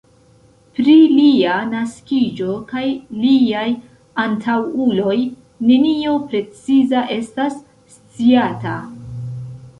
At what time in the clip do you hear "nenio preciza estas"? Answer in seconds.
5.69-7.63